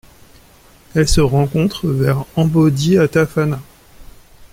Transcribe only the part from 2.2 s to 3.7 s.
Ambodihatafana.